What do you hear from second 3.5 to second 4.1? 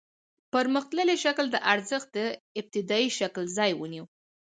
ځای ونیو